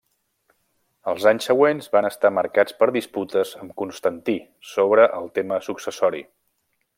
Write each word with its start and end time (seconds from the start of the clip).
Els 1.11 1.27
anys 1.31 1.49
següents 1.49 1.91
van 1.95 2.07
estar 2.09 2.31
marcats 2.37 2.77
per 2.79 2.87
disputes 2.95 3.53
amb 3.65 3.75
Constantí 3.83 4.39
sobre 4.71 5.07
el 5.21 5.31
tema 5.37 5.61
successori. 5.71 6.25